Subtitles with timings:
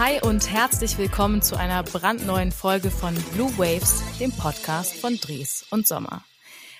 [0.00, 5.66] Hi und herzlich willkommen zu einer brandneuen Folge von Blue Waves, dem Podcast von Dries
[5.70, 6.24] und Sommer.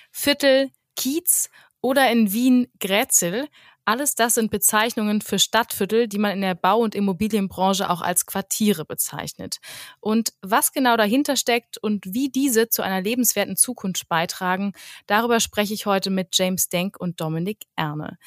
[0.09, 3.47] Viertel, Kiez oder in Wien Grätzl
[3.85, 8.25] alles das sind Bezeichnungen für Stadtviertel, die man in der Bau- und Immobilienbranche auch als
[8.25, 9.57] Quartiere bezeichnet.
[9.99, 14.73] Und was genau dahinter steckt und wie diese zu einer lebenswerten Zukunft beitragen,
[15.07, 18.17] darüber spreche ich heute mit James Denk und Dominik Erne.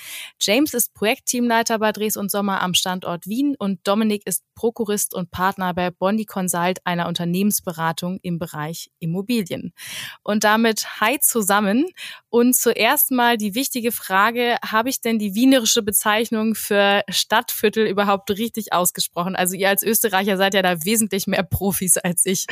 [0.41, 5.31] James ist Projektteamleiter bei Dres und Sommer am Standort Wien und Dominik ist Prokurist und
[5.31, 9.73] Partner bei Bondi Consult, einer Unternehmensberatung im Bereich Immobilien.
[10.23, 11.87] Und damit hi zusammen.
[12.29, 18.31] Und zuerst mal die wichtige Frage, habe ich denn die wienerische Bezeichnung für Stadtviertel überhaupt
[18.31, 19.37] richtig ausgesprochen?
[19.37, 22.47] Also ihr als Österreicher seid ja da wesentlich mehr Profis als ich.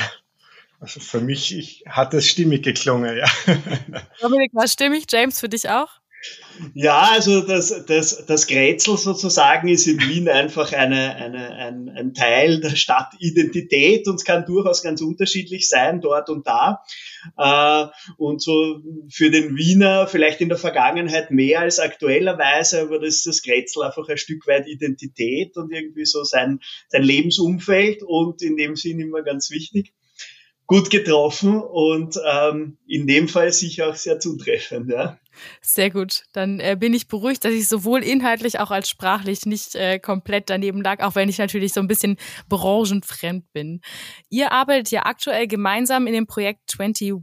[0.79, 3.25] Also für mich ich, hat es stimmig geklungen, ja.
[4.21, 5.05] Dominik, war stimmig?
[5.09, 5.99] James, für dich auch?
[6.73, 12.13] Ja, also das, das, das Grätzl sozusagen ist in Wien einfach eine, eine, ein, ein
[12.13, 16.83] Teil der Stadtidentität und es kann durchaus ganz unterschiedlich sein, dort und da.
[17.37, 23.15] Äh, und so für den Wiener vielleicht in der Vergangenheit mehr als aktuellerweise, aber das
[23.15, 28.41] ist das Grätzl einfach ein Stück weit Identität und irgendwie so sein, sein Lebensumfeld und
[28.41, 29.93] in dem Sinn immer ganz wichtig
[30.65, 34.89] gut getroffen und ähm, in dem Fall sicher auch sehr zutreffend.
[34.89, 35.19] Ja.
[35.61, 36.23] Sehr gut.
[36.33, 40.49] Dann äh, bin ich beruhigt, dass ich sowohl inhaltlich auch als sprachlich nicht äh, komplett
[40.49, 42.17] daneben lag, auch wenn ich natürlich so ein bisschen
[42.49, 43.81] branchenfremd bin.
[44.29, 47.13] Ihr arbeitet ja aktuell gemeinsam in dem Projekt 21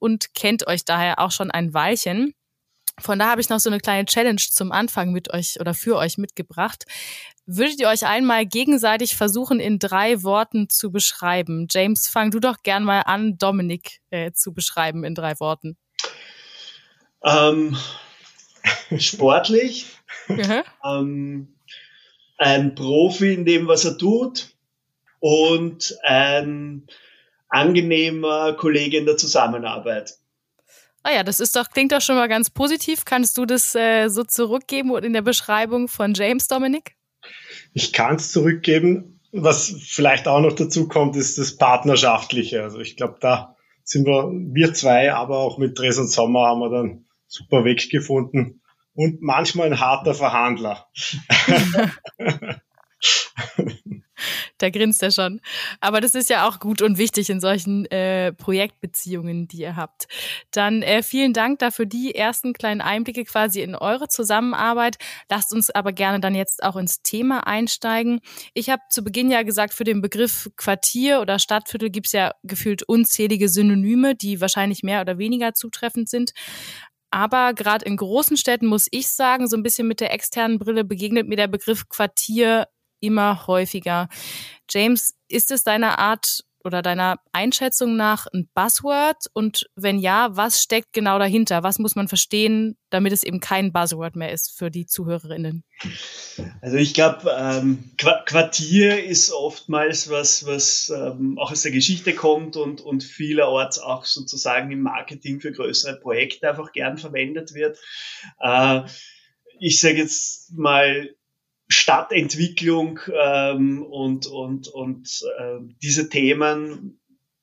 [0.00, 2.34] und kennt euch daher auch schon ein Weilchen.
[3.00, 5.96] Von da habe ich noch so eine kleine Challenge zum Anfang mit euch oder für
[5.96, 6.84] euch mitgebracht.
[7.46, 11.66] Würdet ihr euch einmal gegenseitig versuchen, in drei Worten zu beschreiben?
[11.70, 15.76] James, fang du doch gern mal an, Dominik äh, zu beschreiben in drei Worten.
[17.24, 17.76] Ähm,
[18.98, 19.86] sportlich,
[20.28, 21.54] ähm,
[22.36, 24.50] ein Profi in dem, was er tut
[25.20, 26.86] und ein
[27.48, 30.18] angenehmer Kollege in der Zusammenarbeit.
[31.02, 33.04] Ah ja, das ist doch, klingt doch schon mal ganz positiv.
[33.04, 36.96] Kannst du das äh, so zurückgeben in der Beschreibung von James Dominik?
[37.72, 39.20] Ich kann es zurückgeben.
[39.30, 42.62] Was vielleicht auch noch dazu kommt, ist das Partnerschaftliche.
[42.62, 46.60] Also ich glaube, da sind wir, wir zwei, aber auch mit Dres und Sommer haben
[46.60, 48.62] wir dann super Weg gefunden.
[48.94, 50.88] Und manchmal ein harter Verhandler.
[54.58, 55.40] da grinst er schon.
[55.80, 60.06] Aber das ist ja auch gut und wichtig in solchen äh, Projektbeziehungen, die ihr habt.
[60.50, 64.96] Dann äh, vielen Dank dafür die ersten kleinen Einblicke quasi in eure Zusammenarbeit.
[65.28, 68.20] Lasst uns aber gerne dann jetzt auch ins Thema einsteigen.
[68.54, 72.82] Ich habe zu Beginn ja gesagt, für den Begriff Quartier oder Stadtviertel gibt's ja gefühlt
[72.82, 76.32] unzählige Synonyme, die wahrscheinlich mehr oder weniger zutreffend sind.
[77.10, 80.84] Aber gerade in großen Städten muss ich sagen, so ein bisschen mit der externen Brille
[80.84, 82.66] begegnet mir der Begriff Quartier
[83.00, 84.08] immer häufiger.
[84.70, 89.26] James, ist es deiner Art oder deiner Einschätzung nach ein Buzzword?
[89.32, 91.62] Und wenn ja, was steckt genau dahinter?
[91.62, 95.64] Was muss man verstehen, damit es eben kein Buzzword mehr ist für die Zuhörerinnen?
[96.60, 102.56] Also ich glaube, ähm, Quartier ist oftmals was, was ähm, auch aus der Geschichte kommt
[102.56, 107.78] und, und vielerorts auch sozusagen im Marketing für größere Projekte einfach gern verwendet wird.
[108.40, 108.82] Äh,
[109.60, 111.14] ich sage jetzt mal,
[111.68, 116.97] Stadtentwicklung ähm, und, und, und äh, diese Themen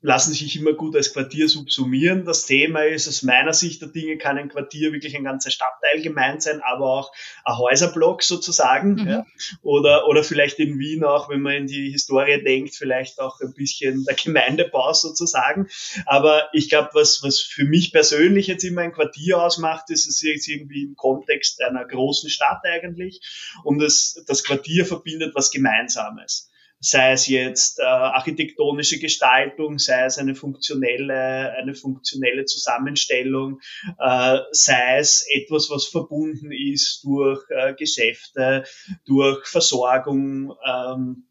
[0.06, 2.26] lassen sich immer gut als Quartier subsumieren.
[2.26, 6.02] Das Thema ist, aus meiner Sicht der Dinge kann ein Quartier wirklich ein ganzer Stadtteil
[6.04, 7.12] gemeint sein, aber auch
[7.44, 8.94] ein Häuserblock sozusagen.
[8.94, 9.08] Mhm.
[9.08, 9.26] Ja.
[9.64, 13.54] Oder, oder vielleicht in Wien auch, wenn man in die Historie denkt, vielleicht auch ein
[13.54, 15.68] bisschen der Gemeindebau sozusagen.
[16.06, 20.22] Aber ich glaube, was, was für mich persönlich jetzt immer ein Quartier ausmacht, ist es
[20.22, 23.22] jetzt irgendwie im Kontext einer großen Stadt eigentlich.
[23.64, 26.52] Und das, das Quartier verbindet was Gemeinsames
[26.86, 33.60] sei es jetzt äh, architektonische Gestaltung, sei es eine funktionelle, eine funktionelle Zusammenstellung,
[34.00, 38.66] äh, sei es etwas, was verbunden ist durch äh, Geschäfte,
[39.06, 41.28] durch Versorgung, ähm,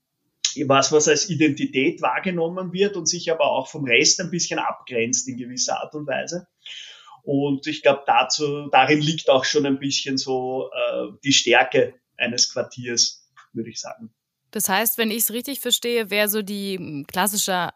[0.66, 5.28] was, was als Identität wahrgenommen wird und sich aber auch vom Rest ein bisschen abgrenzt
[5.28, 6.48] in gewisser Art und Weise.
[7.22, 12.52] Und ich glaube, dazu, darin liegt auch schon ein bisschen so äh, die Stärke eines
[12.52, 14.12] Quartiers, würde ich sagen.
[14.54, 17.70] Das heißt, wenn ich es richtig verstehe, wäre so die hm, klassische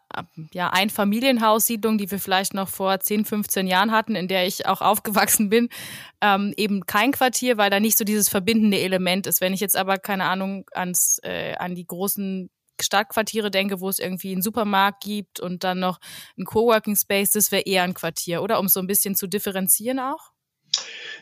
[0.53, 4.79] ja, Einfamilienhaussiedlung, die wir vielleicht noch vor 10, 15 Jahren hatten, in der ich auch
[4.79, 5.67] aufgewachsen bin,
[6.21, 9.41] ähm, eben kein Quartier, weil da nicht so dieses verbindende Element ist.
[9.41, 12.49] Wenn ich jetzt aber, keine Ahnung, ans, äh, an die großen
[12.81, 15.99] Stadtquartiere denke, wo es irgendwie einen Supermarkt gibt und dann noch
[16.37, 18.57] ein Coworking Space, das wäre eher ein Quartier, oder?
[18.57, 20.31] Um so ein bisschen zu differenzieren auch?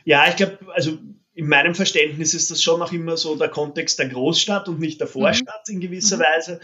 [0.06, 1.00] Ja, ich glaube, also
[1.38, 5.00] in meinem Verständnis ist das schon noch immer so der Kontext der Großstadt und nicht
[5.00, 5.76] der Vorstadt mhm.
[5.76, 6.22] in gewisser mhm.
[6.22, 6.60] Weise.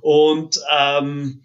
[0.00, 1.44] Und ähm,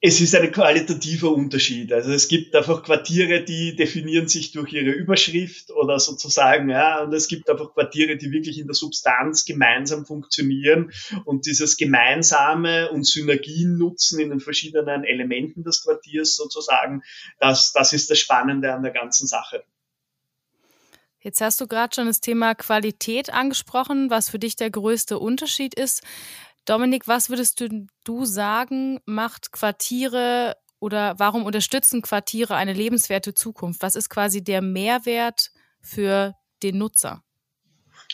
[0.00, 1.92] es ist ein qualitativer Unterschied.
[1.92, 7.12] Also es gibt einfach Quartiere, die definieren sich durch ihre Überschrift oder sozusagen, ja, und
[7.12, 10.90] es gibt einfach Quartiere, die wirklich in der Substanz gemeinsam funktionieren
[11.26, 17.02] und dieses gemeinsame und Synergien nutzen in den verschiedenen Elementen des Quartiers sozusagen,
[17.40, 19.64] das, das ist das Spannende an der ganzen Sache.
[21.26, 25.74] Jetzt hast du gerade schon das Thema Qualität angesprochen, was für dich der größte Unterschied
[25.74, 26.04] ist.
[26.66, 33.82] Dominik, was würdest du, du sagen, macht Quartiere oder warum unterstützen Quartiere eine lebenswerte Zukunft?
[33.82, 35.50] Was ist quasi der Mehrwert
[35.80, 37.24] für den Nutzer?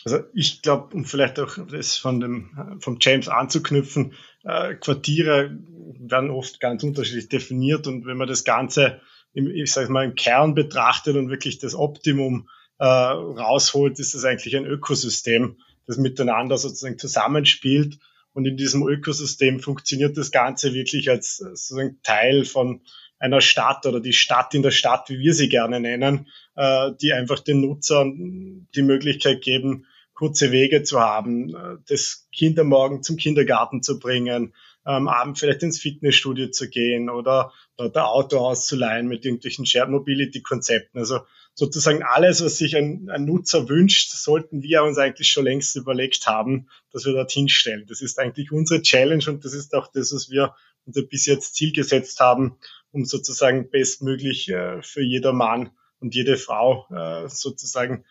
[0.05, 5.55] Also ich glaube, um vielleicht auch das von dem vom James anzuknüpfen, äh, Quartiere
[5.99, 9.01] werden oft ganz unterschiedlich definiert und wenn man das Ganze
[9.33, 12.49] im, ich sage mal im Kern betrachtet und wirklich das Optimum
[12.83, 15.55] äh, rausholt, ist das eigentlich ein Ökosystem,
[15.87, 17.97] das miteinander sozusagen zusammenspielt.
[18.33, 22.81] Und in diesem Ökosystem funktioniert das Ganze wirklich als sozusagen Teil von
[23.19, 27.13] einer Stadt oder die Stadt in der Stadt, wie wir sie gerne nennen, äh, die
[27.13, 33.81] einfach den Nutzern die Möglichkeit geben, kurze Wege zu haben, äh, das Kindermorgen zum Kindergarten
[33.81, 34.53] zu bringen,
[34.83, 39.89] am Abend vielleicht ins Fitnessstudio zu gehen oder dort ein Auto auszuleihen mit irgendwelchen Shared
[39.89, 40.99] Mobility Konzepten.
[40.99, 41.21] Also
[41.53, 46.27] sozusagen alles, was sich ein, ein, Nutzer wünscht, sollten wir uns eigentlich schon längst überlegt
[46.27, 47.85] haben, dass wir dorthin stellen.
[47.87, 50.55] Das ist eigentlich unsere Challenge und das ist auch das, was wir
[50.85, 52.57] uns bis jetzt Ziel gesetzt haben,
[52.91, 58.03] um sozusagen bestmöglich äh, für jeder Mann und jede Frau äh, sozusagen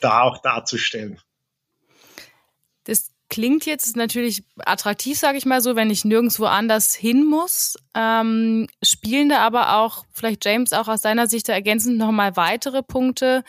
[0.00, 1.18] da auch darzustellen.
[3.34, 7.74] Klingt jetzt natürlich attraktiv, sage ich mal so, wenn ich nirgendwo anders hin muss.
[7.92, 13.42] Ähm, spielen da aber auch, vielleicht James, auch aus deiner Sicht ergänzend nochmal weitere Punkte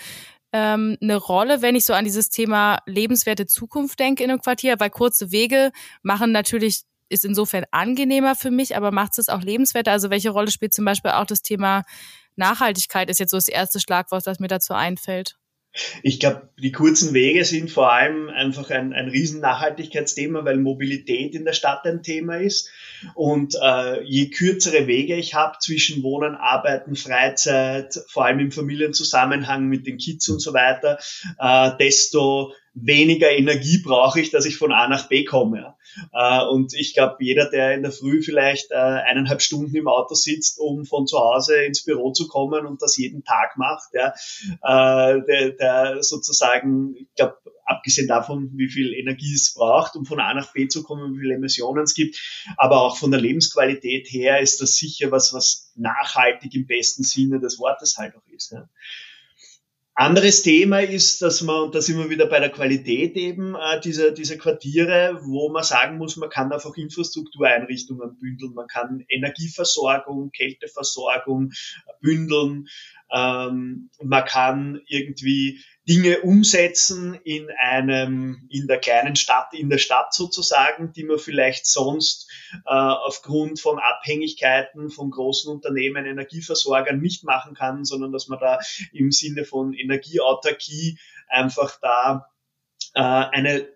[0.51, 4.79] ähm, eine Rolle, wenn ich so an dieses Thema lebenswerte Zukunft denke in einem Quartier,
[4.79, 5.71] weil kurze Wege
[6.01, 9.91] machen natürlich ist insofern angenehmer für mich, aber macht es auch lebenswerter?
[9.91, 11.83] Also welche Rolle spielt zum Beispiel auch das Thema
[12.35, 15.35] Nachhaltigkeit, ist jetzt so das erste Schlagwort, das mir dazu einfällt.
[16.03, 21.35] Ich glaube, die kurzen Wege sind vor allem einfach ein, ein riesen Nachhaltigkeitsthema, weil Mobilität
[21.35, 22.69] in der Stadt ein Thema ist.
[23.13, 29.67] Und äh, je kürzere Wege ich habe zwischen Wohnen, Arbeiten, Freizeit, vor allem im Familienzusammenhang
[29.67, 30.97] mit den Kids und so weiter,
[31.39, 35.75] äh, desto weniger Energie brauche ich, dass ich von A nach B komme.
[36.13, 40.13] Äh, und ich glaube, jeder, der in der Früh vielleicht äh, eineinhalb Stunden im Auto
[40.13, 44.11] sitzt, um von zu Hause ins Büro zu kommen und das jeden Tag macht, äh,
[44.61, 50.33] der, der sozusagen, ich glaube, abgesehen davon, wie viel Energie es braucht, um von A
[50.33, 52.19] nach B zu kommen, wie viele Emissionen es gibt,
[52.57, 57.39] aber auch von der Lebensqualität her ist das sicher was, was nachhaltig im besten Sinne
[57.39, 58.51] des Wortes halt auch ist.
[58.51, 58.69] Ja.
[59.97, 63.79] Anderes Thema ist, dass man, und da sind wir wieder bei der Qualität eben äh,
[63.79, 70.31] dieser, dieser Quartiere, wo man sagen muss, man kann einfach Infrastruktureinrichtungen bündeln, man kann Energieversorgung,
[70.31, 71.53] Kälteversorgung
[72.01, 72.67] bündeln,
[73.09, 80.13] ähm, man kann irgendwie Dinge umsetzen in einem, in der kleinen Stadt, in der Stadt
[80.13, 82.29] sozusagen, die man vielleicht sonst
[82.65, 88.59] äh, aufgrund von Abhängigkeiten von großen Unternehmen, Energieversorgern nicht machen kann, sondern dass man da
[88.93, 90.97] im Sinne von Energieautarkie
[91.27, 92.31] einfach da
[92.95, 93.67] äh, eine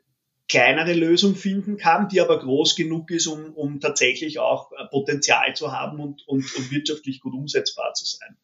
[0.48, 5.56] kleinere Lösung finden kann, die aber groß genug ist, um, um tatsächlich auch äh, Potenzial
[5.56, 8.36] zu haben und, und, und wirtschaftlich gut umsetzbar zu sein.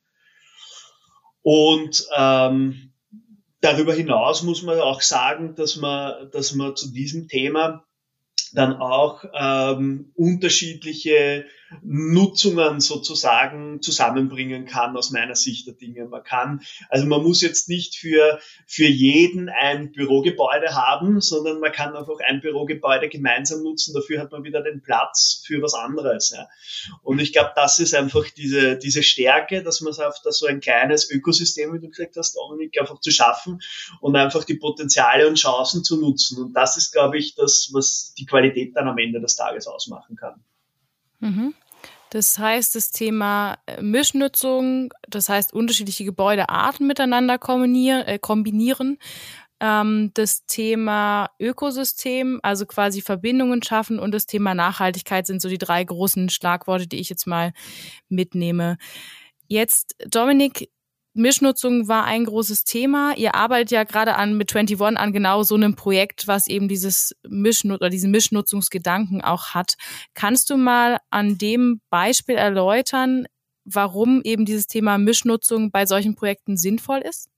[1.41, 2.91] Und ähm,
[3.65, 7.83] darüber hinaus muss man auch sagen, dass man, dass man zu diesem Thema
[8.53, 11.45] dann auch ähm, unterschiedliche
[11.83, 16.05] Nutzungen sozusagen zusammenbringen kann aus meiner Sicht der Dinge.
[16.05, 21.71] Man kann, also man muss jetzt nicht für, für jeden ein Bürogebäude haben, sondern man
[21.71, 23.93] kann einfach ein Bürogebäude gemeinsam nutzen.
[23.93, 26.33] Dafür hat man wieder den Platz für was anderes.
[26.35, 26.47] Ja.
[27.03, 30.47] Und ich glaube, das ist einfach diese, diese Stärke, dass man es auf das so
[30.47, 33.61] ein kleines Ökosystem, wie du gesagt hast, Dominik, einfach zu schaffen
[34.01, 36.43] und einfach die Potenziale und Chancen zu nutzen.
[36.43, 40.15] Und das ist, glaube ich, das, was die Qualität dann am Ende des Tages ausmachen
[40.15, 40.43] kann.
[41.19, 41.53] Mhm.
[42.15, 48.99] Das heißt, das Thema äh, Mischnutzung, das heißt unterschiedliche Gebäudearten miteinander kombinieren, äh, kombinieren.
[49.59, 55.57] Ähm, das Thema Ökosystem, also quasi Verbindungen schaffen und das Thema Nachhaltigkeit sind so die
[55.57, 57.51] drei großen Schlagworte, die ich jetzt mal
[58.07, 58.77] mitnehme.
[59.49, 60.69] Jetzt, Dominik,
[61.15, 63.15] Mischnutzung war ein großes Thema.
[63.17, 67.15] Ihr arbeitet ja gerade an mit 21 an genau so einem Projekt, was eben dieses
[67.27, 69.75] Mischnut oder diesen Mischnutzungsgedanken auch hat.
[70.13, 73.25] Kannst du mal an dem Beispiel erläutern,
[73.63, 77.29] warum eben dieses Thema Mischnutzung bei solchen Projekten sinnvoll ist?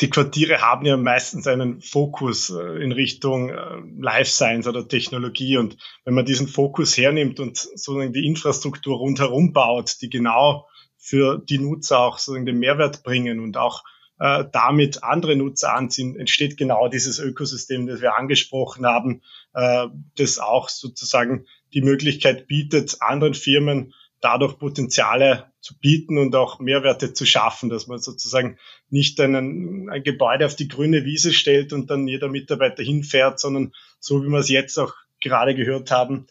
[0.00, 5.56] die Quartiere haben ja meistens einen Fokus äh, in Richtung äh, Life Science oder Technologie.
[5.56, 10.66] Und wenn man diesen Fokus hernimmt und sozusagen die Infrastruktur rundherum baut, die genau
[11.00, 13.82] für die Nutzer auch sozusagen den Mehrwert bringen und auch
[14.20, 19.22] äh, damit andere Nutzer anziehen, entsteht genau dieses Ökosystem, das wir angesprochen haben,
[19.54, 26.60] äh, das auch sozusagen die Möglichkeit bietet, anderen Firmen dadurch Potenziale zu bieten und auch
[26.60, 28.58] Mehrwerte zu schaffen, dass man sozusagen
[28.90, 33.72] nicht einen, ein Gebäude auf die grüne Wiese stellt und dann jeder Mitarbeiter hinfährt, sondern
[33.98, 36.26] so wie wir es jetzt auch gerade gehört haben,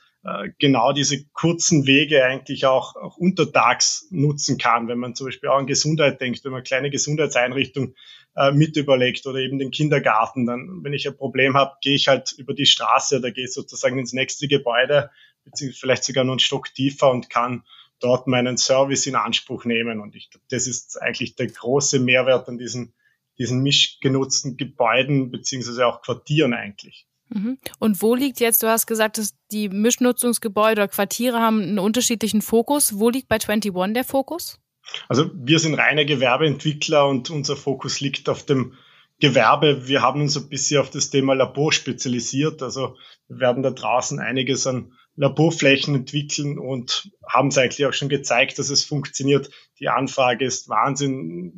[0.59, 5.57] genau diese kurzen Wege eigentlich auch, auch untertags nutzen kann, wenn man zum Beispiel auch
[5.57, 7.95] an Gesundheit denkt, wenn man kleine Gesundheitseinrichtungen
[8.35, 12.07] äh, mit überlegt oder eben den Kindergarten, dann, wenn ich ein Problem habe, gehe ich
[12.07, 15.11] halt über die Straße oder gehe sozusagen ins nächste Gebäude,
[15.43, 17.63] beziehungsweise vielleicht sogar noch einen Stock tiefer und kann
[17.99, 19.99] dort meinen Service in Anspruch nehmen.
[19.99, 22.93] Und ich glaube, das ist eigentlich der große Mehrwert an diesen,
[23.37, 27.08] diesen mischgenutzten Gebäuden beziehungsweise auch Quartieren eigentlich.
[27.29, 27.57] Mhm.
[27.79, 32.41] Und wo liegt jetzt, du hast gesagt, dass die Mischnutzungsgebäude oder Quartiere haben einen unterschiedlichen
[32.41, 32.99] Fokus.
[32.99, 34.59] Wo liegt bei 21 der Fokus?
[35.07, 38.73] Also wir sind reine Gewerbeentwickler und unser Fokus liegt auf dem
[39.19, 39.87] Gewerbe.
[39.87, 42.63] Wir haben uns ein bisschen auf das Thema Labor spezialisiert.
[42.63, 42.95] Also
[43.27, 48.57] wir werden da draußen einiges an Laborflächen entwickeln und haben es eigentlich auch schon gezeigt,
[48.57, 49.49] dass es funktioniert.
[49.79, 51.51] Die Anfrage ist Wahnsinn.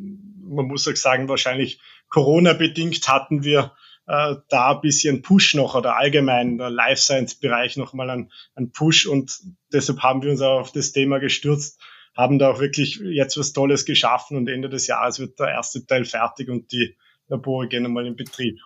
[0.43, 3.73] Man muss auch sagen, wahrscheinlich Corona-bedingt hatten wir
[4.07, 9.05] äh, da ein bisschen Push noch oder allgemein der Life Science-Bereich nochmal einen, einen Push
[9.05, 9.39] und
[9.71, 11.79] deshalb haben wir uns auch auf das Thema gestürzt,
[12.15, 15.85] haben da auch wirklich jetzt was Tolles geschaffen und Ende des Jahres wird der erste
[15.85, 18.59] Teil fertig und die Labore gehen einmal in Betrieb.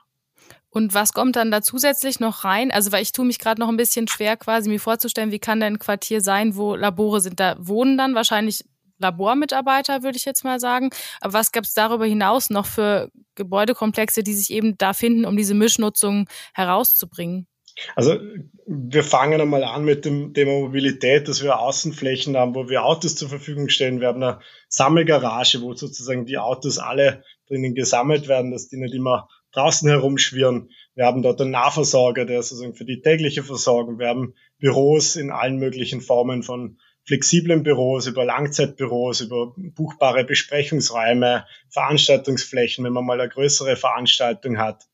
[0.70, 2.70] Und was kommt dann da zusätzlich noch rein?
[2.70, 5.62] Also, weil ich tue mich gerade noch ein bisschen schwer, quasi mir vorzustellen, wie kann
[5.62, 7.40] denn ein Quartier sein, wo Labore sind?
[7.40, 8.66] Da wohnen dann wahrscheinlich
[9.00, 10.90] Labormitarbeiter, würde ich jetzt mal sagen.
[11.22, 15.38] Aber was gab es darüber hinaus noch für Gebäudekomplexe, die sich eben da finden, um
[15.38, 17.48] diese Mischnutzung herauszubringen?
[17.96, 18.18] Also
[18.66, 23.16] wir fangen einmal an mit dem Thema Mobilität, dass wir Außenflächen haben, wo wir Autos
[23.16, 24.00] zur Verfügung stellen.
[24.00, 28.94] Wir haben eine Sammelgarage, wo sozusagen die Autos alle drinnen gesammelt werden, dass die nicht
[28.94, 30.70] immer draußen herumschwirren.
[30.96, 34.00] Wir haben dort einen Nahversorger, der sozusagen für die tägliche Versorgung.
[34.00, 41.46] Wir haben Büros in allen möglichen Formen von flexiblen Büros, über Langzeitbüros, über buchbare Besprechungsräume,
[41.70, 44.88] Veranstaltungsflächen, wenn man mal eine größere Veranstaltung hat,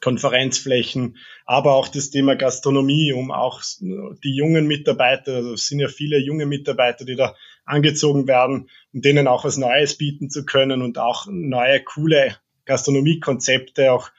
[0.00, 5.88] Konferenzflächen, aber auch das Thema Gastronomie, um auch die jungen Mitarbeiter, also es sind ja
[5.88, 10.82] viele junge Mitarbeiter, die da angezogen werden, um denen auch was Neues bieten zu können
[10.82, 14.10] und auch neue, coole Gastronomiekonzepte auch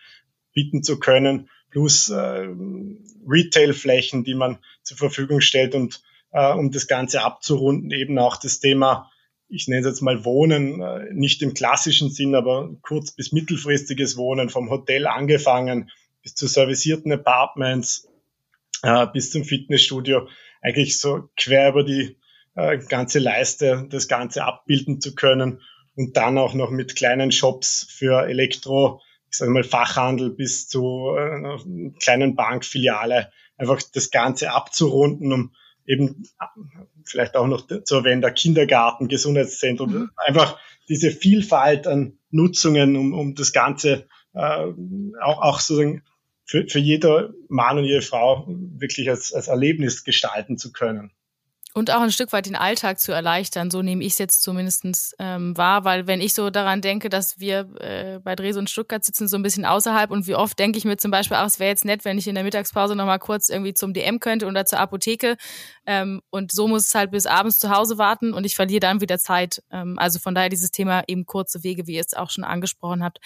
[0.53, 2.47] bieten zu können, plus äh,
[3.27, 8.59] Retailflächen, die man zur Verfügung stellt und äh, um das Ganze abzurunden, eben auch das
[8.59, 9.09] Thema,
[9.47, 14.17] ich nenne es jetzt mal Wohnen, äh, nicht im klassischen Sinn, aber kurz- bis mittelfristiges
[14.17, 15.89] Wohnen, vom Hotel angefangen
[16.23, 18.07] bis zu servicierten Apartments,
[18.83, 20.27] äh, bis zum Fitnessstudio,
[20.61, 22.17] eigentlich so quer über die
[22.55, 25.61] äh, ganze Leiste das Ganze abbilden zu können
[25.95, 31.15] und dann auch noch mit kleinen Shops für Elektro, ich sage mal Fachhandel bis zu
[31.17, 36.23] äh, kleinen Bankfiliale, einfach das Ganze abzurunden, um eben
[37.03, 40.11] vielleicht auch noch zu erwähnen, der Kindergarten, Gesundheitszentrum, mhm.
[40.15, 40.59] einfach
[40.89, 44.65] diese Vielfalt an Nutzungen, um, um das Ganze äh,
[45.21, 46.03] auch, auch sozusagen
[46.45, 51.11] für, für jeder Mann und jede Frau wirklich als, als Erlebnis gestalten zu können.
[51.73, 55.15] Und auch ein Stück weit den Alltag zu erleichtern, so nehme ich es jetzt zumindest
[55.19, 59.03] ähm, wahr, weil wenn ich so daran denke, dass wir äh, bei Dres und Stuttgart
[59.05, 61.59] sitzen, so ein bisschen außerhalb und wie oft denke ich mir zum Beispiel, ach, es
[61.59, 64.65] wäre jetzt nett, wenn ich in der Mittagspause nochmal kurz irgendwie zum DM könnte oder
[64.65, 65.37] zur Apotheke
[65.85, 68.99] ähm, und so muss es halt bis abends zu Hause warten und ich verliere dann
[68.99, 69.63] wieder Zeit.
[69.71, 73.03] Ähm, also von daher dieses Thema eben kurze Wege, wie ihr es auch schon angesprochen
[73.03, 73.19] habt.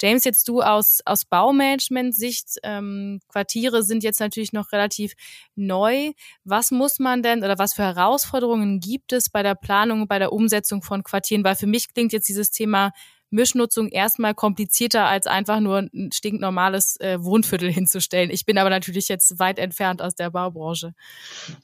[0.00, 5.14] James, jetzt du aus, aus Baumanagement-Sicht, ähm, Quartiere sind jetzt natürlich noch relativ
[5.56, 6.12] neu.
[6.44, 10.32] Was muss man denn oder was für Herausforderungen gibt es bei der Planung, bei der
[10.32, 11.44] Umsetzung von Quartieren?
[11.44, 12.92] Weil für mich klingt jetzt dieses Thema
[13.30, 18.30] Mischnutzung erstmal komplizierter als einfach nur ein stinknormales äh, Wohnviertel hinzustellen.
[18.30, 20.94] Ich bin aber natürlich jetzt weit entfernt aus der Baubranche.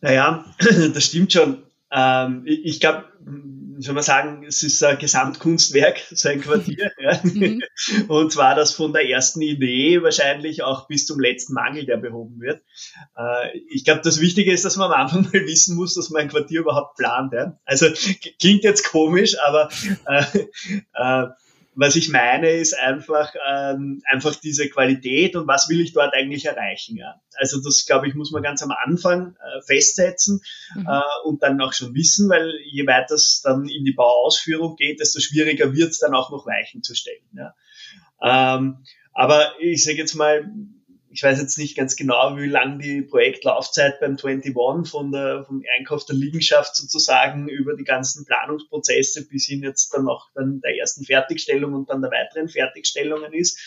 [0.01, 1.63] Naja, das stimmt schon.
[1.95, 3.05] Ähm, ich glaube,
[3.79, 6.93] soll man sagen, es ist ein Gesamtkunstwerk, sein Quartier.
[6.99, 7.21] ja.
[7.23, 7.63] Mhm.
[8.09, 12.41] Und zwar das von der ersten Idee wahrscheinlich auch bis zum letzten Mangel, der behoben
[12.41, 12.63] wird.
[13.17, 16.23] Äh, ich glaube, das Wichtige ist, dass man am Anfang mal wissen muss, dass man
[16.23, 17.33] ein Quartier überhaupt plant.
[17.33, 17.59] Ja.
[17.65, 17.87] Also
[18.39, 19.69] klingt jetzt komisch, aber
[20.07, 20.25] äh,
[20.95, 21.27] äh,
[21.77, 26.45] was ich meine, ist einfach, ähm, einfach diese Qualität und was will ich dort eigentlich
[26.45, 26.97] erreichen.
[26.97, 27.21] Ja?
[27.37, 30.41] Also das, glaube ich, muss man ganz am Anfang äh, festsetzen
[30.75, 30.87] mhm.
[30.87, 35.01] äh, und dann auch schon wissen, weil je weiter es dann in die Bauausführung geht,
[35.01, 37.25] desto schwieriger wird es dann auch noch Weichen zu stellen.
[37.33, 37.55] Ja?
[38.23, 40.49] Ähm, aber ich sage jetzt mal,
[41.15, 44.53] ich weiß jetzt nicht ganz genau, wie lang die Projektlaufzeit beim 21
[44.91, 50.07] von der, vom Einkauf der Liegenschaft sozusagen über die ganzen Planungsprozesse bis hin jetzt dann
[50.07, 53.61] noch dann der ersten Fertigstellung und dann der weiteren Fertigstellungen ist.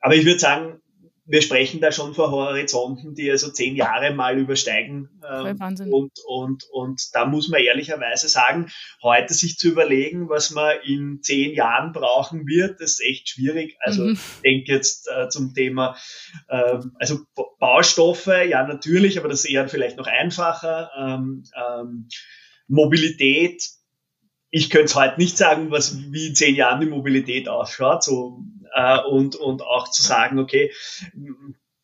[0.00, 0.82] Aber ich würde sagen,
[1.28, 5.10] wir sprechen da schon vor Horizonten, die also zehn Jahre mal übersteigen.
[5.22, 5.92] Ähm, Wahnsinn.
[5.92, 8.70] Und, und, und da muss man ehrlicherweise sagen,
[9.02, 13.76] heute sich zu überlegen, was man in zehn Jahren brauchen wird, ist echt schwierig.
[13.80, 14.12] Also mhm.
[14.12, 15.96] ich denke jetzt äh, zum Thema,
[16.48, 17.20] äh, also
[17.58, 20.90] Baustoffe, ja natürlich, aber das ist eher vielleicht noch einfacher.
[20.98, 22.08] Ähm, ähm,
[22.68, 23.62] Mobilität,
[24.50, 28.02] ich könnte es heute nicht sagen, was wie in zehn Jahren die Mobilität ausschaut.
[28.02, 28.42] So
[28.74, 30.72] äh, und, und auch zu sagen, okay,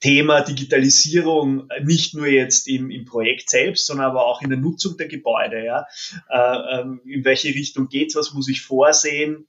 [0.01, 4.97] Thema Digitalisierung nicht nur jetzt im, im Projekt selbst, sondern aber auch in der Nutzung
[4.97, 5.65] der Gebäude.
[5.65, 5.87] Ja?
[6.29, 8.15] Äh, ähm, in welche Richtung geht's?
[8.15, 9.47] Was muss ich vorsehen?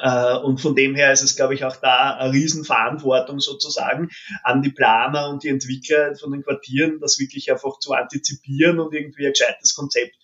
[0.00, 4.10] Äh, und von dem her ist es, glaube ich, auch da eine Riesenverantwortung sozusagen
[4.42, 8.94] an die Planer und die Entwickler von den Quartieren, das wirklich einfach zu antizipieren und
[8.94, 10.16] irgendwie ein gescheites Konzept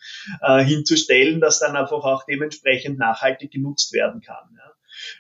[0.43, 4.45] äh, hinzustellen, das dann einfach auch dementsprechend nachhaltig genutzt werden kann.
[4.57, 4.73] Ja.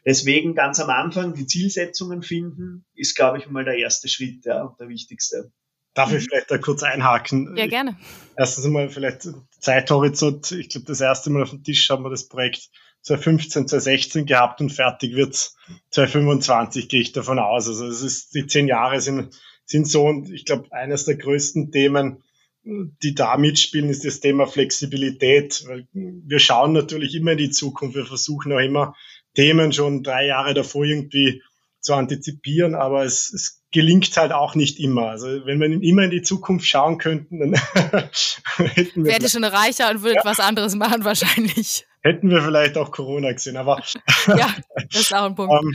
[0.05, 4.63] Deswegen ganz am Anfang die Zielsetzungen finden, ist, glaube ich, mal der erste Schritt ja,
[4.63, 5.53] und der wichtigste.
[5.95, 7.57] Darf ich vielleicht da kurz einhaken?
[7.57, 7.97] Ja, gerne.
[8.37, 9.29] Erstens einmal vielleicht
[9.61, 10.51] Zeithorizont.
[10.51, 12.69] Ich glaube, das erste Mal auf dem Tisch haben wir das Projekt
[13.05, 15.57] 2015, 2016 gehabt und fertig wird's
[15.91, 17.69] 2025, gehe ich davon aus.
[17.69, 19.35] Also es ist, die zehn Jahre sind,
[19.67, 22.23] sind so und ich glaube, eines der größten Themen,
[22.65, 27.95] die da mitspielen, ist das Thema Flexibilität, weil wir schauen natürlich immer in die Zukunft.
[27.95, 28.95] Wir versuchen auch immer
[29.35, 31.43] Themen schon drei Jahre davor irgendwie
[31.81, 35.11] zu antizipieren, aber es, es gelingt halt auch nicht immer.
[35.11, 37.55] Also wenn wir immer in die Zukunft schauen könnten, dann
[38.57, 39.13] hätten wir.
[39.13, 40.25] Wäre schon reicher und würde ja.
[40.25, 41.85] was anderes machen wahrscheinlich.
[42.05, 43.83] Hätten wir vielleicht auch Corona gesehen, aber.
[44.27, 44.55] ja,
[44.91, 45.55] das ist auch ein Punkt.
[45.55, 45.75] ähm,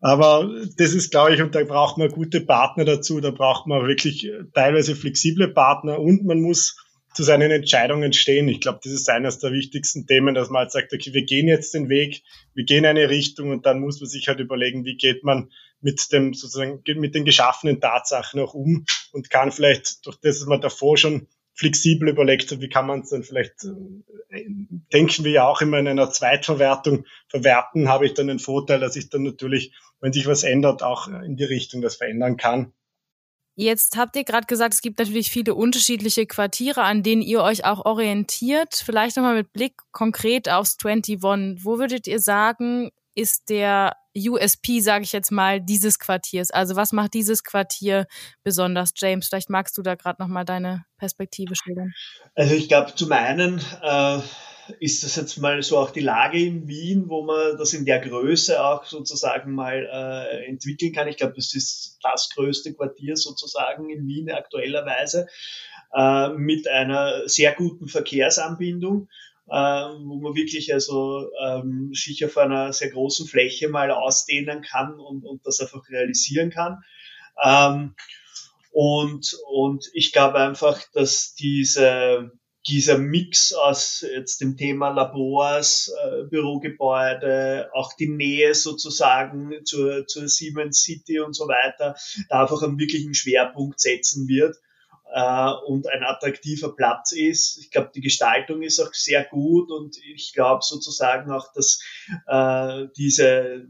[0.00, 3.86] aber das ist, glaube ich, und da braucht man gute Partner dazu, da braucht man
[3.86, 6.76] wirklich teilweise flexible Partner und man muss
[7.14, 8.48] zu seinen Entscheidungen stehen.
[8.48, 11.48] Ich glaube, das ist eines der wichtigsten Themen, dass man halt sagt, okay, wir gehen
[11.48, 12.22] jetzt den Weg,
[12.54, 15.50] wir gehen eine Richtung und dann muss man sich halt überlegen, wie geht man
[15.80, 20.48] mit dem sozusagen mit den geschaffenen Tatsachen auch um und kann vielleicht durch das, dass
[20.48, 24.44] man davor schon flexibel überlegt wie kann man es dann vielleicht, äh,
[24.92, 28.94] denken wir ja auch immer in einer Zweitverwertung, verwerten, habe ich dann den Vorteil, dass
[28.94, 32.72] ich dann natürlich, wenn sich was ändert, auch in die Richtung das verändern kann.
[33.56, 37.64] Jetzt habt ihr gerade gesagt, es gibt natürlich viele unterschiedliche Quartiere, an denen ihr euch
[37.64, 38.80] auch orientiert.
[38.84, 41.64] Vielleicht nochmal mit Blick konkret aufs 21.
[41.64, 46.50] Wo würdet ihr sagen, ist der USP, sage ich jetzt mal, dieses Quartiers?
[46.50, 48.06] Also was macht dieses Quartier
[48.42, 49.28] besonders, James?
[49.28, 51.92] Vielleicht magst du da gerade nochmal deine Perspektive schildern.
[52.34, 54.18] Also ich glaube, zum einen äh,
[54.80, 58.00] ist das jetzt mal so auch die Lage in Wien, wo man das in der
[58.00, 61.08] Größe auch sozusagen mal äh, entwickeln kann.
[61.08, 65.26] Ich glaube, das ist das größte Quartier sozusagen in Wien aktuellerweise
[65.94, 69.08] äh, mit einer sehr guten Verkehrsanbindung.
[69.50, 69.54] Äh,
[70.04, 75.24] wo man wirklich also ähm, sich auf einer sehr großen Fläche mal ausdehnen kann und,
[75.24, 76.82] und das einfach realisieren kann.
[77.42, 77.94] Ähm,
[78.72, 82.30] und, und ich glaube einfach, dass diese
[82.66, 90.28] dieser Mix aus jetzt dem Thema Labors, äh, Bürogebäude, auch die Nähe sozusagen zur, zur
[90.28, 91.96] Siemens City und so weiter,
[92.28, 94.56] da einfach einen wirklichen Schwerpunkt setzen wird
[95.12, 97.58] äh, und ein attraktiver Platz ist.
[97.58, 101.82] Ich glaube, die Gestaltung ist auch sehr gut und ich glaube sozusagen auch, dass
[102.26, 103.66] äh, diese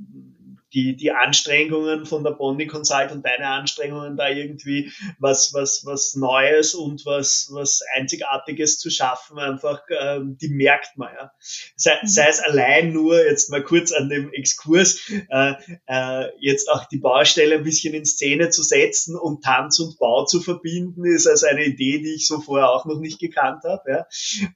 [0.75, 6.15] die, die Anstrengungen von der Bondi Consult und deine Anstrengungen da irgendwie was, was, was
[6.15, 11.33] Neues und was, was Einzigartiges zu schaffen, einfach, ähm, die merkt man, ja.
[11.77, 12.07] Sei, mhm.
[12.07, 15.01] sei es allein nur, jetzt mal kurz an dem Exkurs,
[15.31, 15.55] äh,
[15.87, 20.27] äh, jetzt auch die Baustelle ein bisschen in Szene zu setzen und Tanz und Bau
[20.27, 23.91] zu verbinden, ist also eine Idee, die ich so vorher auch noch nicht gekannt habe,
[23.91, 24.07] ja.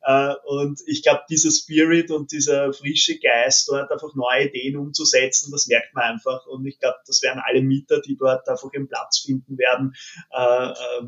[0.03, 5.51] Äh, und ich glaube, dieser Spirit und dieser frische Geist, dort einfach neue Ideen umzusetzen,
[5.51, 6.47] das merkt man einfach.
[6.47, 9.95] Und ich glaube, das werden alle Mieter, die dort einfach ihren Platz finden werden,
[10.31, 11.07] äh, äh,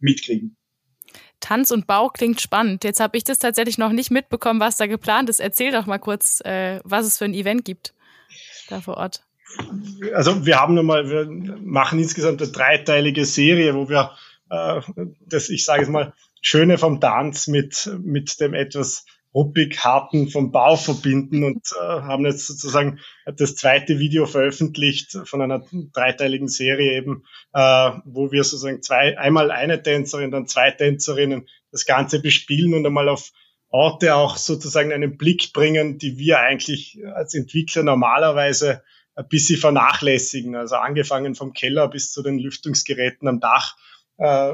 [0.00, 0.56] mitkriegen.
[1.40, 2.82] Tanz und Bau klingt spannend.
[2.84, 5.40] Jetzt habe ich das tatsächlich noch nicht mitbekommen, was da geplant ist.
[5.40, 7.94] Erzähl doch mal kurz, äh, was es für ein Event gibt
[8.68, 9.22] da vor Ort.
[10.14, 11.26] Also wir haben nochmal, wir
[11.62, 14.12] machen insgesamt eine dreiteilige Serie, wo wir
[14.50, 14.80] äh,
[15.20, 16.12] das, ich sage es mal,
[16.42, 19.04] Schöne vom Tanz mit, mit dem etwas
[19.36, 25.42] ruppig harten vom Bau verbinden und äh, haben jetzt sozusagen das zweite Video veröffentlicht von
[25.42, 31.46] einer dreiteiligen Serie eben, äh, wo wir sozusagen zwei, einmal eine Tänzerin, dann zwei Tänzerinnen
[31.70, 33.30] das Ganze bespielen und einmal auf
[33.68, 38.82] Orte auch sozusagen einen Blick bringen, die wir eigentlich als Entwickler normalerweise
[39.16, 40.56] ein bisschen vernachlässigen.
[40.56, 43.76] Also angefangen vom Keller bis zu den Lüftungsgeräten am Dach
[44.18, 44.52] äh,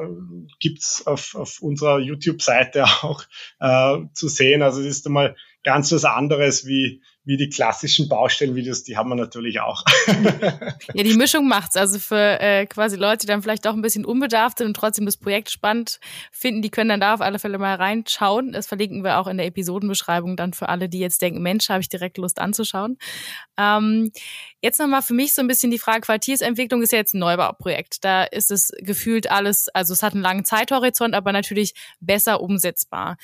[0.60, 3.24] gibt's auf, auf unserer YouTube-Seite auch
[3.60, 4.62] äh, zu sehen.
[4.62, 9.14] Also es ist einmal ganz was anderes wie, wie die klassischen Baustellenvideos, die haben wir
[9.14, 9.84] natürlich auch.
[10.94, 11.76] ja, die Mischung macht's.
[11.76, 15.06] Also für äh, quasi Leute, die dann vielleicht auch ein bisschen unbedarft sind und trotzdem
[15.06, 16.00] das Projekt spannend
[16.32, 18.50] finden, die können dann da auf alle Fälle mal reinschauen.
[18.50, 21.80] Das verlinken wir auch in der Episodenbeschreibung dann für alle, die jetzt denken, Mensch, habe
[21.80, 22.98] ich direkt Lust anzuschauen.
[23.56, 24.10] Ähm,
[24.60, 28.04] jetzt nochmal für mich so ein bisschen die Frage, Quartiersentwicklung ist ja jetzt ein Neubauprojekt.
[28.04, 33.16] Da ist es gefühlt alles, also es hat einen langen Zeithorizont, aber natürlich besser umsetzbar.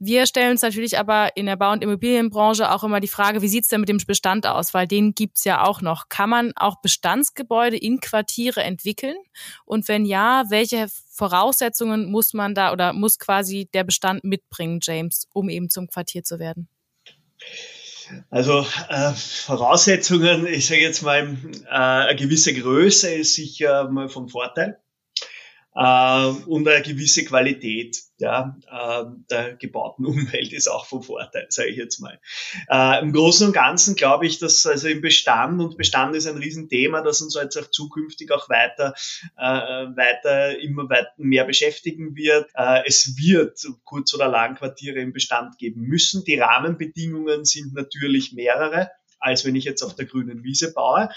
[0.00, 3.48] Wir stellen uns natürlich aber in der Bau- und Immobilienbranche auch immer die Frage, wie
[3.48, 4.72] sieht's denn mit dem Bestand aus?
[4.72, 6.08] Weil den gibt's ja auch noch.
[6.08, 9.16] Kann man auch Bestandsgebäude in Quartiere entwickeln?
[9.64, 15.26] Und wenn ja, welche Voraussetzungen muss man da oder muss quasi der Bestand mitbringen, James,
[15.32, 16.68] um eben zum Quartier zu werden?
[18.30, 24.28] Also äh, Voraussetzungen, ich sage jetzt mal, äh, eine gewisse Größe ist sicher mal vom
[24.28, 24.78] Vorteil
[25.78, 31.70] äh, und eine gewisse Qualität ja, äh, der gebauten Umwelt ist auch vom Vorteil, sage
[31.70, 32.18] ich jetzt mal.
[32.68, 36.36] Äh, Im Großen und Ganzen glaube ich, dass also im Bestand, und Bestand ist ein
[36.36, 38.94] Riesenthema, das uns jetzt auch zukünftig auch weiter,
[39.36, 42.50] äh, weiter immer weiter mehr beschäftigen wird.
[42.54, 46.24] Äh, es wird kurz- oder lang Quartiere im Bestand geben müssen.
[46.24, 51.08] Die Rahmenbedingungen sind natürlich mehrere als wenn ich jetzt auf der grünen Wiese baue.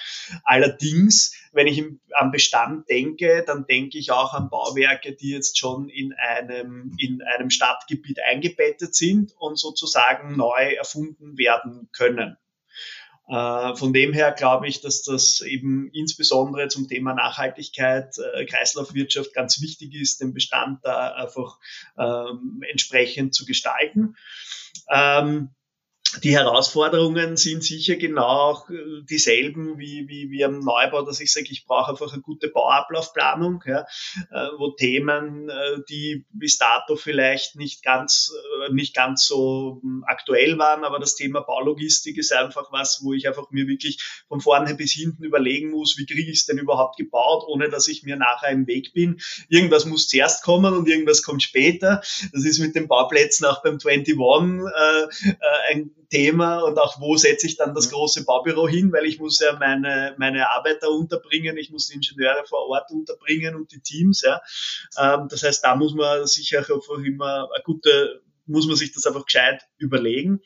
[0.44, 1.84] Allerdings, wenn ich
[2.14, 7.22] am Bestand denke, dann denke ich auch an Bauwerke, die jetzt schon in einem, in
[7.22, 12.38] einem Stadtgebiet eingebettet sind und sozusagen neu erfunden werden können.
[13.32, 19.34] Äh, von dem her glaube ich, dass das eben insbesondere zum Thema Nachhaltigkeit, äh, Kreislaufwirtschaft
[19.34, 21.58] ganz wichtig ist, den Bestand da einfach
[21.98, 24.16] ähm, entsprechend zu gestalten.
[24.90, 25.52] Ähm,
[26.24, 31.48] die Herausforderungen sind sicher genau äh, dieselben wie, wie, wie am Neubau, dass ich sage,
[31.50, 33.86] ich brauche einfach eine gute Bauablaufplanung, ja,
[34.32, 38.34] äh, wo Themen, äh, die bis dato vielleicht nicht ganz,
[38.72, 43.28] nicht ganz so hm, aktuell waren, aber das Thema Baulogistik ist einfach was, wo ich
[43.28, 46.98] einfach mir wirklich von vorne bis hinten überlegen muss, wie kriege ich es denn überhaupt
[46.98, 49.22] gebaut, ohne dass ich mir nachher im Weg bin.
[49.50, 52.02] Irgendwas muss zuerst kommen und irgendwas kommt später.
[52.34, 57.48] Das ist mit den Bauplätzen auch beim 21 äh, ein Thema und auch wo setze
[57.48, 61.72] ich dann das große Baubüro hin, weil ich muss ja meine, meine Arbeiter unterbringen, ich
[61.72, 64.22] muss die Ingenieure vor Ort unterbringen und die Teams.
[64.22, 64.42] Ja.
[65.00, 69.06] Ähm, das heißt, da muss man sicher auch immer eine gute muss man sich das
[69.06, 70.42] einfach gescheit überlegen.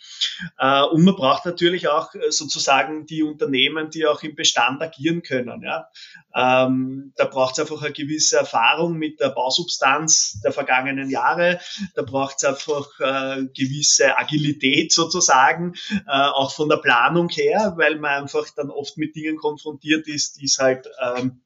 [0.58, 5.24] Äh, und man braucht natürlich auch äh, sozusagen die Unternehmen, die auch im Bestand agieren
[5.24, 5.64] können.
[5.64, 5.90] Ja.
[6.36, 11.60] Ähm, da braucht es einfach eine gewisse Erfahrung mit der Bausubstanz der vergangenen Jahre.
[11.96, 15.74] Da braucht es einfach äh, gewisse Agilität sozusagen,
[16.08, 20.46] auch von der Planung her, weil man einfach dann oft mit Dingen konfrontiert ist, die
[20.46, 21.42] es halt ähm,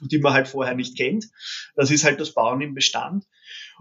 [0.00, 1.26] die man halt vorher nicht kennt.
[1.74, 3.24] Das ist halt das Bauen im Bestand.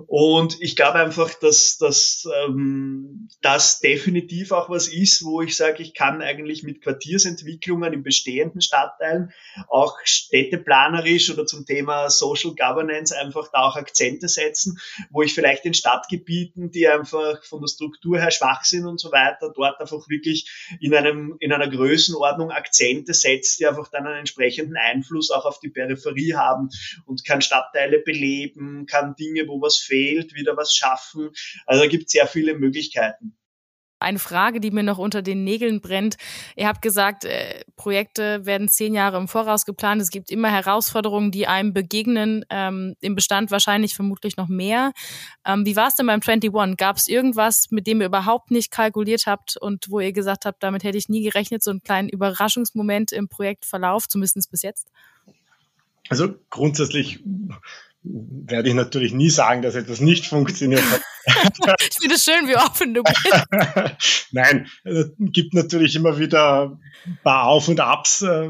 [0.08, 5.84] Und ich glaube einfach, dass, dass ähm, das definitiv auch was ist, wo ich sage,
[5.84, 9.32] ich kann eigentlich mit Quartiersentwicklungen in bestehenden Stadtteilen
[9.68, 15.66] auch städteplanerisch oder zum Thema Social Governance einfach da auch Akzente setzen, wo ich vielleicht
[15.66, 20.08] in Stadtgebieten, die einfach von der Struktur her schwach sind und so weiter, dort einfach
[20.10, 25.46] wirklich in einem, in einer Größenordnung Akzente setzt, die einfach dann einen entsprechenden Einfluss auch
[25.46, 26.70] auf die Peripherie haben
[27.06, 31.32] und kann Stadtteile beleben, kann Dinge, wo was fehlt, wieder was schaffen.
[31.66, 33.36] Also da gibt es sehr viele Möglichkeiten.
[34.02, 36.16] Eine Frage, die mir noch unter den Nägeln brennt.
[36.56, 40.02] Ihr habt gesagt, äh, Projekte werden zehn Jahre im Voraus geplant.
[40.02, 42.46] Es gibt immer Herausforderungen, die einem begegnen.
[42.50, 44.94] Ähm, Im Bestand wahrscheinlich vermutlich noch mehr.
[45.46, 46.78] Ähm, wie war es denn beim 21?
[46.78, 50.64] Gab es irgendwas, mit dem ihr überhaupt nicht kalkuliert habt und wo ihr gesagt habt,
[50.64, 54.88] damit hätte ich nie gerechnet, so einen kleinen Überraschungsmoment im Projektverlauf, zumindest bis jetzt?
[56.08, 57.20] Also grundsätzlich
[58.04, 61.02] werde ich natürlich nie sagen, dass etwas nicht funktioniert hat.
[61.80, 64.28] ich finde es schön, wie offen du bist.
[64.32, 68.22] Nein, es gibt natürlich immer wieder ein paar Auf und Abs.
[68.22, 68.50] Äh,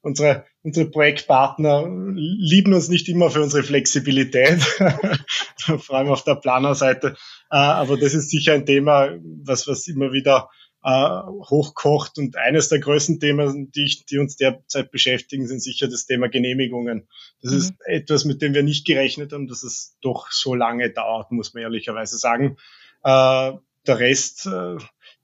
[0.00, 4.62] unsere, unsere Projektpartner lieben uns nicht immer für unsere Flexibilität,
[5.78, 7.16] vor allem auf der Planerseite.
[7.50, 9.10] Äh, aber das ist sicher ein Thema,
[9.44, 10.48] was, was immer wieder
[10.86, 12.16] äh, hochkocht.
[12.16, 16.28] Und eines der größten Themen, die, ich, die uns derzeit beschäftigen, sind sicher das Thema
[16.28, 17.08] Genehmigungen.
[17.42, 17.58] Das mhm.
[17.58, 21.54] ist etwas, mit dem wir nicht gerechnet haben, dass es doch so lange dauert, muss
[21.54, 22.56] man ehrlicherweise sagen.
[23.02, 23.52] Äh,
[23.86, 24.76] der Rest äh,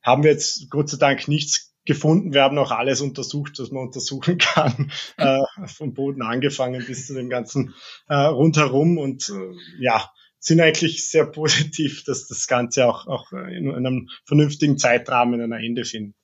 [0.03, 2.35] haben wir jetzt Gott sei Dank nichts gefunden.
[2.35, 7.14] Wir haben auch alles untersucht, was man untersuchen kann, äh, vom Boden angefangen bis zu
[7.14, 7.72] dem ganzen
[8.09, 8.98] äh, rundherum.
[8.98, 10.11] Und äh, ja,
[10.42, 15.85] sind eigentlich sehr positiv, dass das Ganze auch, auch in einem vernünftigen Zeitrahmen ein Ende
[15.85, 16.16] findet.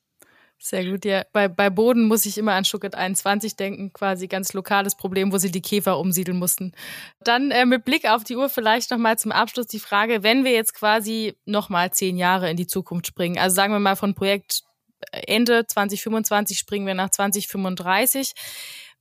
[0.60, 1.22] Sehr gut, ja.
[1.32, 5.38] Bei, bei Boden muss ich immer an Schucket 21 denken, quasi ganz lokales Problem, wo
[5.38, 6.72] sie die Käfer umsiedeln mussten.
[7.22, 10.50] Dann äh, mit Blick auf die Uhr vielleicht nochmal zum Abschluss die Frage, wenn wir
[10.50, 14.64] jetzt quasi nochmal zehn Jahre in die Zukunft springen, also sagen wir mal von Projekt
[15.12, 18.32] Ende 2025 springen wir nach 2035.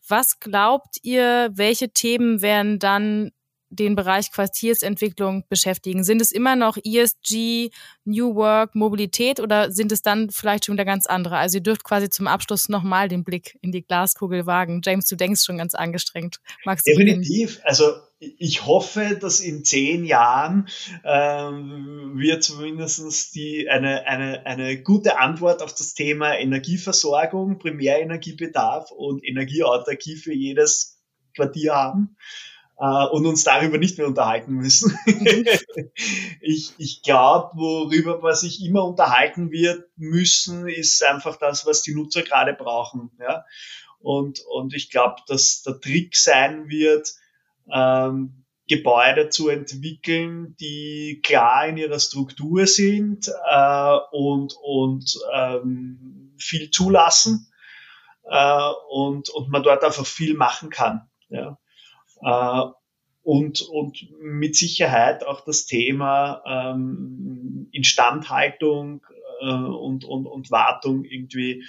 [0.07, 3.31] Was glaubt ihr, welche Themen werden dann
[3.69, 6.03] den Bereich Quartiersentwicklung beschäftigen?
[6.03, 7.69] Sind es immer noch ESG,
[8.05, 11.37] New Work, Mobilität oder sind es dann vielleicht schon wieder ganz andere?
[11.37, 14.81] Also ihr dürft quasi zum Abschluss nochmal den Blick in die Glaskugel wagen.
[14.83, 16.37] James, du denkst schon ganz angestrengt.
[16.65, 17.59] Magst du Definitiv.
[17.63, 20.67] Also ich hoffe, dass in zehn Jahren
[21.03, 29.23] ähm, wir zumindest die, eine, eine, eine gute Antwort auf das Thema Energieversorgung, Primärenergiebedarf und
[29.23, 30.99] Energieautarkie für jedes
[31.35, 32.15] Quartier haben
[32.79, 34.97] äh, und uns darüber nicht mehr unterhalten müssen.
[36.41, 41.95] ich ich glaube, worüber man sich immer unterhalten wird müssen, ist einfach das, was die
[41.95, 43.11] Nutzer gerade brauchen.
[43.19, 43.45] Ja?
[43.99, 47.13] Und, und ich glaube, dass der Trick sein wird,
[47.73, 56.69] ähm, Gebäude zu entwickeln, die klar in ihrer Struktur sind äh, und, und ähm, viel
[56.69, 57.49] zulassen
[58.29, 61.09] äh, und, und man dort einfach viel machen kann.
[61.29, 61.57] Ja.
[62.21, 62.71] Äh,
[63.23, 69.01] und, und mit Sicherheit auch das Thema ähm, Instandhaltung
[69.41, 71.65] äh, und, und, und Wartung irgendwie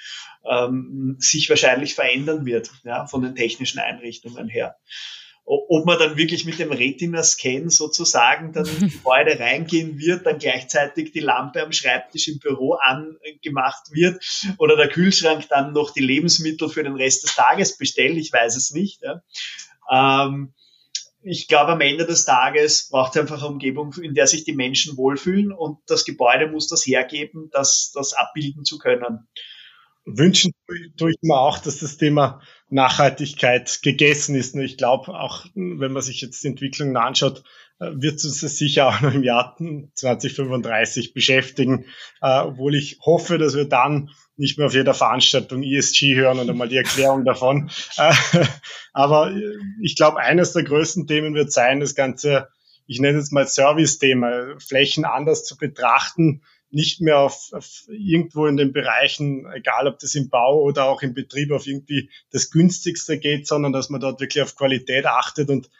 [0.48, 4.76] ähm, sich wahrscheinlich verändern wird, ja, von den technischen Einrichtungen her.
[5.50, 11.10] Ob man dann wirklich mit dem Retina-Scan sozusagen dann in Gebäude reingehen wird, dann gleichzeitig
[11.12, 14.22] die Lampe am Schreibtisch im Büro angemacht wird
[14.58, 18.56] oder der Kühlschrank dann noch die Lebensmittel für den Rest des Tages bestellt, ich weiß
[18.56, 19.00] es nicht.
[19.02, 19.22] Ja.
[19.90, 20.54] Ähm,
[21.22, 24.54] ich glaube, am Ende des Tages braucht es einfach eine Umgebung, in der sich die
[24.54, 29.28] Menschen wohlfühlen und das Gebäude muss das hergeben, das, das abbilden zu können.
[30.16, 30.52] Wünschen
[30.96, 32.40] tue ich mir auch, dass das Thema
[32.70, 34.54] Nachhaltigkeit gegessen ist.
[34.54, 37.44] Und ich glaube auch, wenn man sich jetzt die Entwicklung anschaut,
[37.80, 39.56] äh, wird uns das sicher auch noch im Jahr
[39.94, 41.84] 2035 beschäftigen,
[42.20, 46.50] äh, obwohl ich hoffe, dass wir dann nicht mehr auf jeder Veranstaltung ESG hören und
[46.50, 47.70] einmal die Erklärung davon.
[47.96, 48.12] Äh,
[48.92, 49.32] aber
[49.82, 52.48] ich glaube, eines der größten Themen wird sein, das ganze,
[52.86, 58.56] ich nenne es mal Service-Thema, Flächen anders zu betrachten, nicht mehr auf, auf irgendwo in
[58.56, 63.18] den Bereichen, egal ob das im Bau oder auch im Betrieb, auf irgendwie das günstigste
[63.18, 65.70] geht, sondern dass man dort wirklich auf Qualität achtet und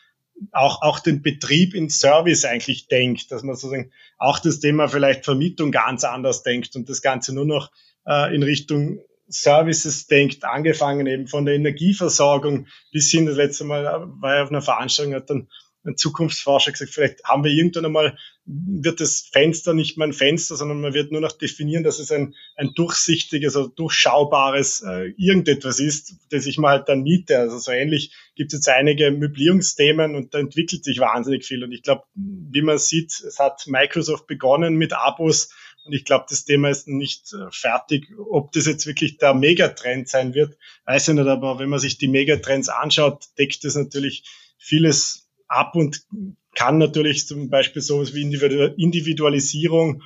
[0.52, 5.24] auch, auch den Betrieb in Service eigentlich denkt, dass man sozusagen auch das Thema vielleicht
[5.24, 7.70] Vermietung ganz anders denkt und das Ganze nur noch
[8.06, 13.84] äh, in Richtung Services denkt, angefangen eben von der Energieversorgung bis hin, das letzte Mal
[13.84, 15.48] war ich auf einer Veranstaltung, hat dann
[15.88, 20.56] ein Zukunftsforscher gesagt, vielleicht haben wir irgendwann einmal, wird das Fenster nicht mehr ein Fenster,
[20.56, 25.80] sondern man wird nur noch definieren, dass es ein, ein durchsichtiges oder durchschaubares äh, irgendetwas
[25.80, 27.38] ist, das ich mal halt dann miete.
[27.38, 31.64] Also so ähnlich gibt es jetzt einige Möblierungsthemen und da entwickelt sich wahnsinnig viel.
[31.64, 35.50] Und ich glaube, wie man sieht, es hat Microsoft begonnen mit Abos,
[35.88, 38.08] und ich glaube, das Thema ist nicht äh, fertig.
[38.18, 41.26] Ob das jetzt wirklich der Megatrend sein wird, weiß ich nicht.
[41.26, 44.24] Aber wenn man sich die Megatrends anschaut, deckt das natürlich
[44.58, 46.06] vieles ab und
[46.54, 50.02] kann natürlich zum Beispiel sowas wie Individualisierung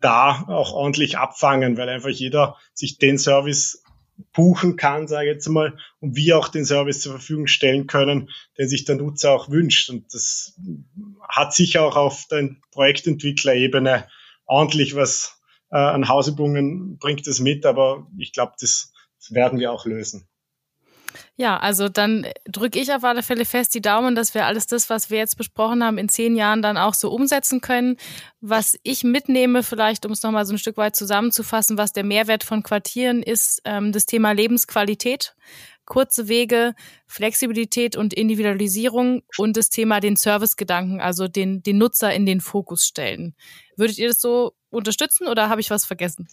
[0.00, 3.82] da auch ordentlich abfangen, weil einfach jeder sich den Service
[4.32, 8.30] buchen kann, sage ich jetzt mal, und wir auch den Service zur Verfügung stellen können,
[8.58, 9.90] den sich der Nutzer auch wünscht.
[9.90, 10.60] Und das
[11.28, 14.06] hat sicher auch auf der Projektentwicklerebene
[14.46, 19.72] ordentlich was äh, an Hausübungen bringt es mit, aber ich glaube, das, das werden wir
[19.72, 20.28] auch lösen.
[21.36, 24.90] Ja, also dann drücke ich auf alle Fälle fest die Daumen, dass wir alles das,
[24.90, 27.96] was wir jetzt besprochen haben, in zehn Jahren dann auch so umsetzen können.
[28.40, 32.44] Was ich mitnehme, vielleicht um es nochmal so ein Stück weit zusammenzufassen, was der Mehrwert
[32.44, 35.34] von Quartieren ist, ähm, das Thema Lebensqualität
[35.86, 36.74] kurze Wege,
[37.06, 42.86] Flexibilität und Individualisierung und das Thema den Servicegedanken, also den, den Nutzer in den Fokus
[42.86, 43.34] stellen.
[43.76, 46.28] Würdet ihr das so unterstützen oder habe ich was vergessen?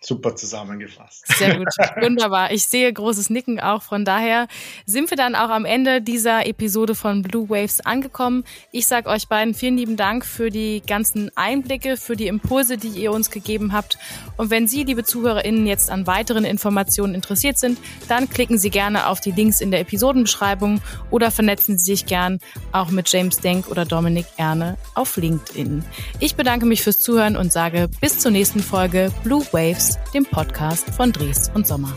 [0.00, 1.26] Super zusammengefasst.
[1.26, 1.66] Sehr gut,
[2.00, 2.52] wunderbar.
[2.52, 3.82] Ich sehe großes Nicken auch.
[3.82, 4.46] Von daher
[4.86, 8.44] sind wir dann auch am Ende dieser Episode von Blue Waves angekommen.
[8.70, 12.90] Ich sage euch beiden vielen lieben Dank für die ganzen Einblicke, für die Impulse, die
[12.90, 13.98] ihr uns gegeben habt.
[14.36, 19.08] Und wenn Sie, liebe ZuhörerInnen, jetzt an weiteren Informationen interessiert sind, dann klicken Sie gerne
[19.08, 20.80] auf die Links in der Episodenbeschreibung
[21.10, 22.38] oder vernetzen Sie sich gern
[22.70, 25.84] auch mit James Denk oder Dominik Erne auf LinkedIn.
[26.20, 30.90] Ich bedanke mich fürs Zuhören und sage bis zur nächsten Folge Blue Waves dem Podcast
[30.90, 31.92] von Dries und Sommer.